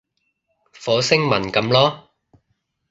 [0.83, 2.07] 火星文噉囉